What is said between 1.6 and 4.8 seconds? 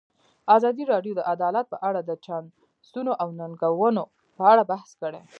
په اړه د چانسونو او ننګونو په اړه